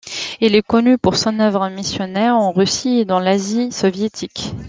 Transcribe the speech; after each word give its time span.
Il 0.39 0.55
est 0.55 0.63
connu 0.65 0.97
pour 0.97 1.15
son 1.15 1.39
œuvre 1.39 1.69
missionnaire 1.69 2.33
en 2.33 2.51
Russie 2.51 3.01
et 3.01 3.05
dans 3.05 3.19
l'Asie 3.19 3.71
soviétique. 3.71 4.53